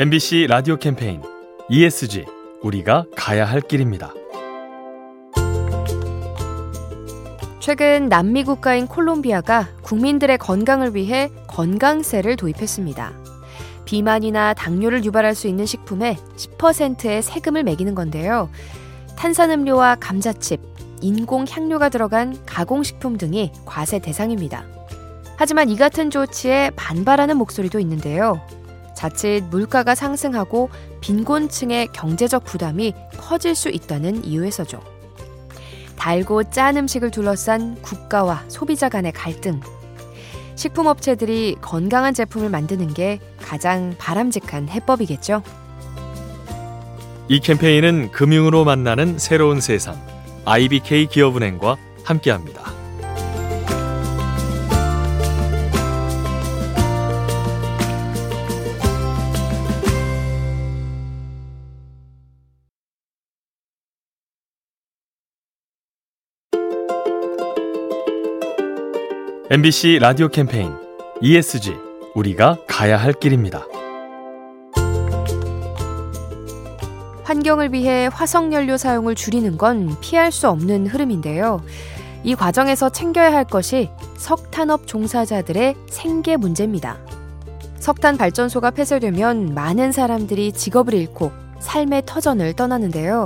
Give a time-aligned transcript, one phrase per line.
[0.00, 1.20] MBC 라디오 캠페인
[1.68, 2.24] ESG
[2.62, 4.14] 우리가 가야 할 길입니다.
[7.58, 13.12] 최근 남미 국가인 콜롬비아가 국민들의 건강을 위해 건강세를 도입했습니다.
[13.84, 18.48] 비만이나 당뇨를 유발할 수 있는 식품에 10%의 세금을 매기는 건데요.
[19.18, 20.62] 탄산음료와 감자칩,
[21.02, 24.64] 인공 향료가 들어간 가공식품 등이 과세 대상입니다.
[25.36, 28.40] 하지만 이 같은 조치에 반발하는 목소리도 있는데요.
[29.00, 30.68] 자칫 물가가 상승하고
[31.00, 34.78] 빈곤층의 경제적 부담이 커질 수 있다는 이유에서죠.
[35.96, 39.62] 달고 짠 음식을 둘러싼 국가와 소비자 간의 갈등.
[40.54, 45.42] 식품업체들이 건강한 제품을 만드는 게 가장 바람직한 해법이겠죠.
[47.28, 49.98] 이 캠페인은 금융으로 만나는 새로운 세상
[50.44, 52.69] IBK 기업은행과 함께합니다.
[69.52, 70.72] MBC 라디오 캠페인
[71.20, 71.74] ESG
[72.14, 73.66] 우리가 가야 할 길입니다.
[77.24, 81.64] 환경을 위해 화석연료 사용을 줄이는 건 피할 수 없는 흐름인데요.
[82.22, 86.98] 이 과정에서 챙겨야 할 것이 석탄업 종사자들의 생계 문제입니다.
[87.80, 93.24] 석탄 발전소가 폐쇄되면 많은 사람들이 직업을 잃고 삶의 터전을 떠나는데요.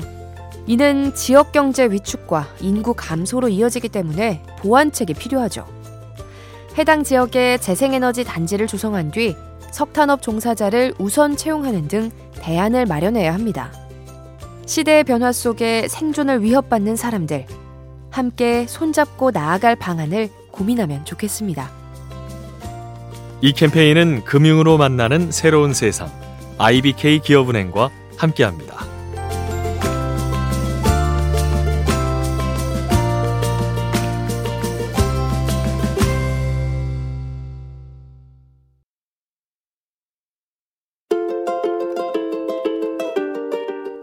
[0.67, 5.74] 이는 지역 경제 위축과 인구 감소로 이어지기 때문에 보완책이 필요하죠.
[6.77, 9.37] 해당 지역에 재생에너지 단지를 조성한 뒤
[9.71, 13.73] 석탄업 종사자를 우선 채용하는 등 대안을 마련해야 합니다.
[14.67, 17.47] 시대의 변화 속에 생존을 위협받는 사람들,
[18.11, 21.71] 함께 손잡고 나아갈 방안을 고민하면 좋겠습니다.
[23.41, 26.11] 이 캠페인은 금융으로 만나는 새로운 세상
[26.59, 28.84] IBK 기업은행과 함께합니다.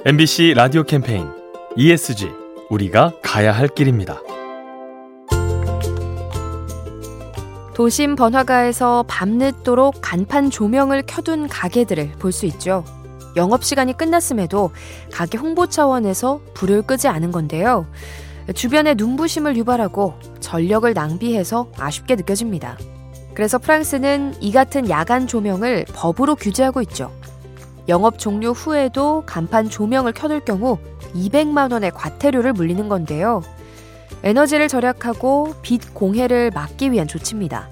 [0.04, 1.28] MBC 라디오 캠페인
[1.78, 2.32] ESG
[2.72, 4.20] 우리가 가야 할 길입니다.
[7.76, 12.84] 도심 번화가에서 밤늦도록 간판 조명을 켜둔 가게들을 볼 수 있죠.
[13.36, 14.72] 영업시간이 끝났음에도
[15.14, 17.86] 가게 홍보 차원에서 불을 끄지 않은 건데요.
[18.56, 22.76] 주변에 눈부심을 유발하고 전력을 낭비해서 아쉽게 느껴집니다.
[23.36, 27.12] 그래서 프랑스는 이 같은 야간 조명을 법으로 규제하고 있죠.
[27.88, 30.78] 영업 종료 후에도 간판 조명을 켜둘 경우
[31.14, 33.42] 200만 원의 과태료를 물리는 건데요.
[34.24, 37.70] 에너지를 절약하고 빛 공해를 막기 위한 조치입니다.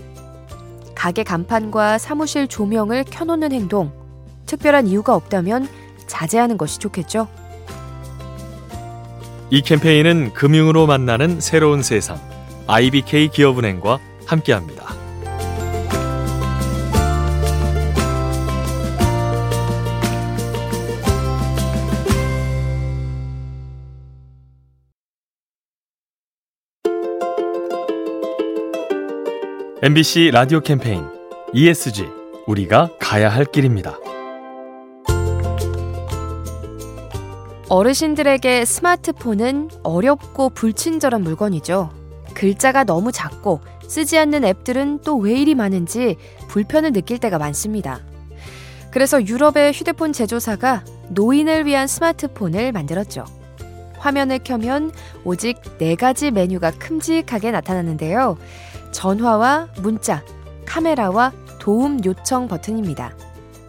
[0.96, 3.92] 가게 간판과 사무실 조명을 켜놓는 행동,
[4.46, 5.68] 특별한 이유가 없다면
[6.08, 7.28] 자제하는 것이 좋겠죠.
[9.52, 12.20] 이 캠페인은 금융으로 만나는 새로운 세상
[12.68, 14.89] IBK 기업은행과 함께합니다.
[29.82, 31.06] MBC 라디오 캠페인
[31.54, 32.06] ESG
[32.48, 33.98] 우리가 가야 할 길입니다.
[37.70, 41.92] 어르신들에게 스마트폰은 어렵고 불친절한 물건이죠.
[42.34, 46.18] 글자가 너무 작고 쓰지 않는 앱들은 또 왜 이리 많은지
[46.50, 48.02] 불편을 느낄 때가 많습니다.
[48.92, 53.24] 그래서 유럽의 휴대폰 제조사가 노인을 위한 스마트폰을 만들었죠.
[53.98, 54.92] 화면을 켜면
[55.24, 58.38] 오직 네 가지 메뉴가 큼직하게 나타나는데요.
[58.92, 60.24] 전화와 문자,
[60.66, 63.14] 카메라와 도움 요청 버튼입니다.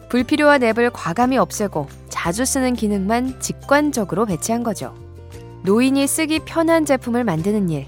[0.09, 4.95] 불필요한 앱을 과감히 없애고 자주 쓰는 기능만 직관적으로 배치한 거죠.
[5.63, 7.87] 노인이 쓰기 편한 제품을 만드는 일,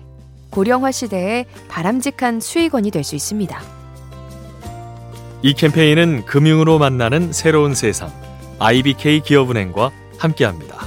[0.50, 3.60] 고령화 시대에 바람직한 수익원이 될 수 있습니다.
[5.42, 8.12] 이 캠페인은 금융으로 만나는 새로운 세상
[8.60, 10.81] IBK 기업은행과 함께합니다.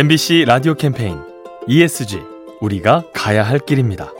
[0.00, 1.18] MBC 라디오 캠페인
[1.68, 2.22] ESG
[2.62, 4.10] 우리가 가야 할 길입니다.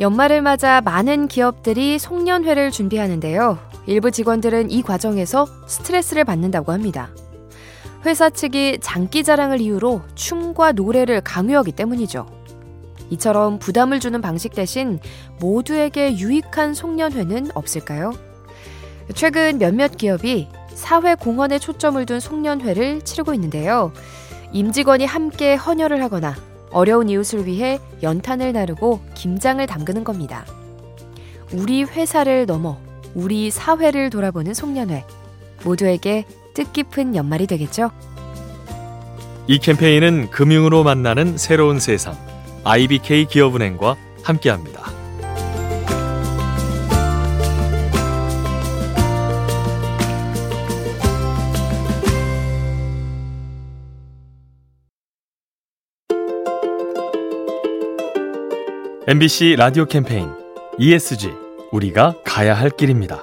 [0.00, 3.60] 연말을 맞아 많은 기업들이 송년회를 준비하는데요.
[3.86, 7.10] 일부 직원들은 이 과정에서 스트레스를 받는다고 합니다.
[8.04, 12.26] 회사 측이 장기 자랑을 이유로 춤과 노래를 강요하기 때문이죠.
[13.10, 14.98] 이처럼 부담을 주는 방식 대신
[15.38, 18.12] 모두에게 유익한 송년회는 없을까요?
[19.14, 23.92] 최근 몇몇 기업이 사회 공헌에 초점을 둔 송년회를 치르고 있는데요.
[24.52, 26.34] 임직원이 함께 헌혈을 하거나
[26.70, 30.44] 어려운 이웃을 위해 연탄을 나르고 김장을 담그는 겁니다.
[31.52, 32.78] 우리 회사를 넘어
[33.14, 35.04] 우리 사회를 돌아보는 송년회.
[35.64, 36.24] 모두에게
[36.54, 37.90] 뜻깊은 연말이 되겠죠?
[39.46, 42.16] 이 캠페인은 금융으로 만나는 새로운 세상
[42.64, 44.83] IBK 기업은행과 함께합니다.
[59.06, 60.30] MBC 라디오 캠페인
[60.78, 61.30] ESG
[61.72, 63.22] 우리가 가야 할 길입니다.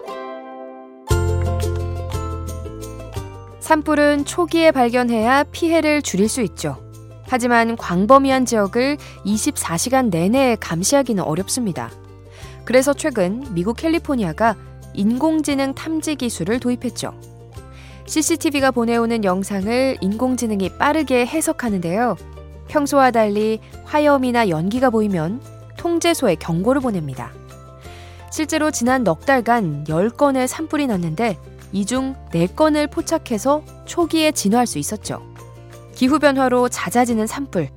[3.59, 6.77] 산불은 초기에 발견해야 피해를 줄일 수 있죠.
[7.23, 11.89] 하지만 광범위한 지역을 24시간 내내 감시하기는 어렵습니다.
[12.63, 14.55] 그래서 최근 미국 캘리포니아가
[14.93, 17.19] 인공지능 탐지 기술을 도입했죠.
[18.05, 22.17] CCTV가 보내오는 영상을 인공지능이 빠르게 해석하는데요.
[22.67, 25.41] 평소와 달리 화염이나 연기가 보이면
[25.81, 27.31] 통제소에 경고를 보냅니다.
[28.31, 31.37] 실제로 지난 넉 달간 10건의 산불이 났는데
[31.73, 35.21] 이 중 4건을 포착해서 초기에 진화할 수 있었죠.
[35.95, 37.69] 기후변화로 잦아지는 산불.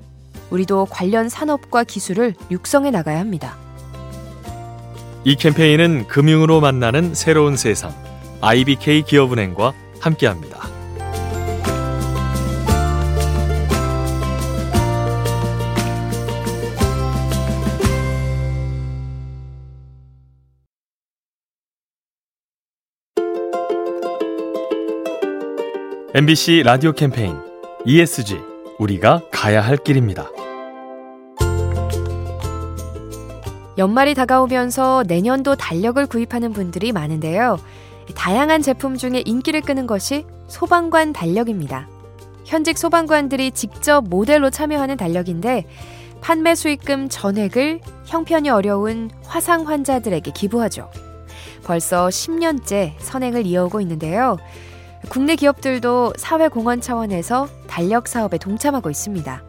[0.51, 3.57] 우리도 관련 산업과 기술을 육성해 나가야 합니다.
[5.25, 7.93] 이 캠페인은 금융으로 만나는 새로운 세상
[8.43, 10.64] IBK 기업은행과 함께합니다.
[26.17, 27.37] MBC 라디오 캠페인
[27.85, 28.39] ESG
[28.79, 30.31] 우리가 가야 할 길입니다.
[33.79, 37.59] 연말이 다가오면서 내년도 달력을 구입하는 분들이 많은데요.
[38.15, 41.89] 다양한 제품 중에 인기를 끄는 것이 소방관 달력입니다.
[42.45, 45.65] 현직 소방관들이 직접 모델로 참여하는 달력인데
[46.21, 50.93] 판매 수익금 전액을 형편이 어려운 화상 환자들에게 기부하죠.
[51.65, 54.39] 벌써 10년째 선행을 이어오고 있는데요.
[55.09, 59.43] 국내 기업들도 사회공헌 차원에서 달력 사업에 동참하고 있습니다.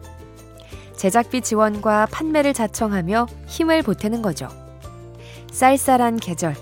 [0.96, 4.48] 제작비 지원과 판매를 자청하며 힘을 보태는 거죠.
[5.52, 6.54] 쌀쌀한 계절,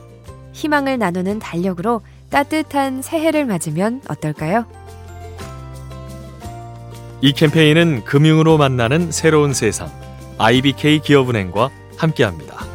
[0.53, 2.01] 희망을 나누는 달력으로
[2.31, 4.67] 따뜻한 새해를 맞으면 어떨까요?
[7.21, 9.91] 이 캠페인은 금융으로 만나는 새로운 세상
[10.39, 12.74] IBK 기업은행과 함께합니다.